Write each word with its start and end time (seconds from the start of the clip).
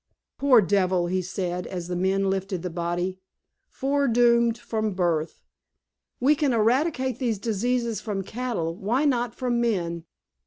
"Poor 0.39 0.61
devil!" 0.61 1.05
he 1.05 1.21
said, 1.21 1.67
as 1.67 1.87
the 1.87 1.95
men 1.95 2.27
lifted 2.27 2.63
the 2.63 2.71
body. 2.71 3.19
"Foredoomed 3.67 4.57
from 4.57 4.93
birth! 4.95 5.43
We 6.19 6.33
can 6.33 6.53
eradicate 6.53 7.19
these 7.19 7.37
diseases 7.37 8.01
from 8.01 8.23
cattle. 8.23 8.73
Why 8.75 9.05
not 9.05 9.35
from 9.35 9.61
men!" 9.61 10.05